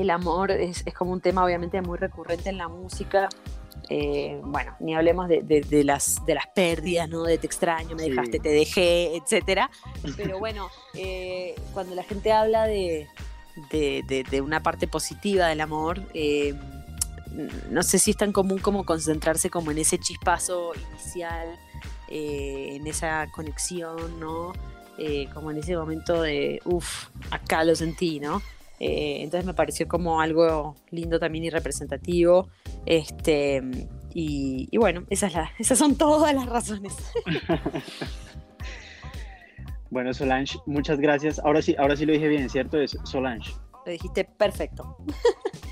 el 0.02 0.10
amor 0.10 0.50
es, 0.50 0.82
es 0.86 0.94
como 0.94 1.12
un 1.12 1.20
tema 1.20 1.44
obviamente 1.44 1.80
muy 1.82 1.98
recurrente 1.98 2.48
en 2.50 2.58
la 2.58 2.68
música 2.68 3.28
eh, 3.88 4.40
bueno, 4.42 4.74
ni 4.80 4.94
hablemos 4.96 5.28
de, 5.28 5.84
las, 5.84 6.24
de 6.26 6.34
las 6.34 6.46
pérdidas, 6.48 7.08
¿no? 7.08 7.22
De 7.22 7.38
te 7.38 7.46
extraño, 7.46 7.94
me 7.94 8.02
dejaste, 8.02 8.40
te 8.40 8.48
dejé, 8.48 9.16
etcétera. 9.16 9.70
Pero 10.16 10.38
bueno, 10.38 10.68
eh, 10.94 11.54
cuando 11.72 11.94
la 11.94 12.02
gente 12.02 12.32
habla 12.32 12.66
de, 12.66 13.06
una 14.42 14.62
parte 14.62 14.88
positiva 14.88 15.46
del 15.48 15.60
amor, 15.60 16.02
eh, 16.14 16.54
no 17.70 17.82
sé 17.82 17.98
si 17.98 18.10
es 18.10 18.16
tan 18.16 18.32
común 18.32 18.58
como 18.58 18.84
concentrarse 18.84 19.50
como 19.50 19.70
en 19.70 19.78
ese 19.78 19.98
chispazo 19.98 20.72
inicial, 20.74 21.56
en 22.08 22.86
esa 22.86 23.28
conexión, 23.32 24.18
¿no? 24.18 24.52
como 25.34 25.50
en 25.50 25.58
ese 25.58 25.76
momento 25.76 26.22
de, 26.22 26.62
uff, 26.64 27.08
acá 27.30 27.62
lo 27.64 27.76
sentí, 27.76 28.18
¿no? 28.18 28.40
Eh, 28.78 29.22
entonces 29.22 29.46
me 29.46 29.54
pareció 29.54 29.88
como 29.88 30.20
algo 30.20 30.76
lindo 30.90 31.18
también 31.18 31.44
y 31.44 31.50
representativo. 31.50 32.48
Este, 32.84 33.62
y, 34.12 34.76
bueno, 34.78 35.04
esas, 35.10 35.32
esas 35.58 35.78
son 35.78 35.96
todas 35.96 36.34
las 36.34 36.46
razones. 36.46 36.94
bueno, 39.90 40.14
Solange, 40.14 40.58
muchas 40.66 40.98
gracias. 40.98 41.38
Ahora 41.38 41.62
sí, 41.62 41.74
ahora 41.78 41.96
sí 41.96 42.06
lo 42.06 42.12
dije 42.12 42.28
bien, 42.28 42.48
¿cierto? 42.48 42.80
Es 42.80 42.96
Solange. 43.04 43.52
Lo 43.84 43.92
dijiste 43.92 44.24
perfecto. 44.24 44.96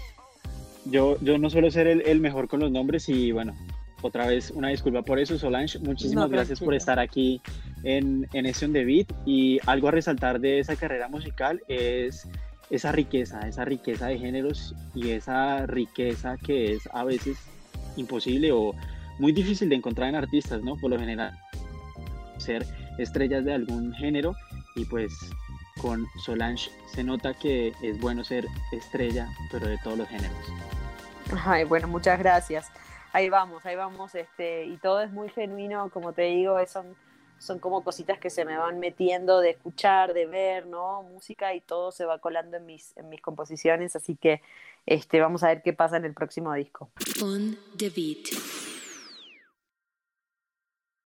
yo, 0.84 1.18
yo 1.20 1.38
no 1.38 1.50
suelo 1.50 1.70
ser 1.70 1.86
el, 1.86 2.20
mejor 2.20 2.48
con 2.48 2.60
los 2.60 2.70
nombres 2.70 3.08
y 3.08 3.32
bueno, 3.32 3.54
otra 4.02 4.26
vez 4.26 4.50
una 4.50 4.68
disculpa 4.68 5.02
por 5.02 5.18
eso, 5.18 5.38
Solange. 5.38 5.78
Muchísimas 5.78 6.30
gracias 6.30 6.60
por 6.60 6.74
estar 6.74 6.98
aquí 6.98 7.40
en, 7.82 8.28
en 8.32 8.46
Ese 8.46 8.68
de 8.68 8.84
Beat. 8.84 9.12
Y 9.24 9.58
algo 9.66 9.88
a 9.88 9.90
resaltar 9.90 10.40
de 10.40 10.58
esa 10.58 10.76
carrera 10.76 11.08
musical 11.08 11.62
es 11.68 12.28
esa 12.70 12.92
riqueza, 12.92 13.40
esa 13.46 13.64
riqueza 13.64 14.06
de 14.06 14.18
géneros 14.18 14.74
y 14.94 15.10
esa 15.10 15.66
riqueza 15.66 16.36
que 16.36 16.72
es 16.72 16.88
a 16.92 17.04
veces 17.04 17.38
imposible 17.96 18.52
o 18.52 18.74
muy 19.18 19.32
difícil 19.32 19.68
de 19.68 19.76
encontrar 19.76 20.08
en 20.08 20.16
artistas, 20.16 20.62
¿no? 20.62 20.76
Por 20.76 20.90
lo 20.90 20.98
general, 20.98 21.32
ser 22.38 22.66
estrellas 22.98 23.44
de 23.44 23.54
algún 23.54 23.92
género 23.94 24.34
y 24.76 24.84
pues 24.84 25.12
con 25.80 26.06
Solange 26.24 26.70
se 26.86 27.04
nota 27.04 27.34
que 27.34 27.72
es 27.82 28.00
bueno 28.00 28.24
ser 28.24 28.46
estrella, 28.72 29.28
pero 29.50 29.66
de 29.66 29.78
todos 29.78 29.98
los 29.98 30.08
géneros. 30.08 30.36
Ay, 31.44 31.64
bueno, 31.64 31.88
muchas 31.88 32.18
gracias. 32.18 32.70
Ahí 33.12 33.28
vamos, 33.28 33.64
ahí 33.64 33.76
vamos, 33.76 34.14
este, 34.14 34.64
y 34.64 34.76
todo 34.78 35.00
es 35.02 35.12
muy 35.12 35.28
genuino, 35.28 35.88
como 35.90 36.12
te 36.12 36.22
digo, 36.22 36.58
son 36.66 36.96
son 37.38 37.58
como 37.58 37.84
cositas 37.84 38.18
que 38.18 38.30
se 38.30 38.44
me 38.44 38.56
van 38.56 38.78
metiendo 38.78 39.40
de 39.40 39.50
escuchar, 39.50 40.14
de 40.14 40.26
ver, 40.26 40.66
¿no? 40.66 41.02
Música 41.02 41.54
y 41.54 41.60
todo 41.60 41.92
se 41.92 42.04
va 42.04 42.18
colando 42.18 42.56
en 42.56 42.66
mis, 42.66 42.96
en 42.96 43.08
mis 43.08 43.20
composiciones, 43.20 43.96
así 43.96 44.16
que 44.16 44.40
este, 44.86 45.20
vamos 45.20 45.42
a 45.42 45.48
ver 45.48 45.62
qué 45.62 45.72
pasa 45.72 45.96
en 45.96 46.04
el 46.04 46.14
próximo 46.14 46.52
disco. 46.54 46.90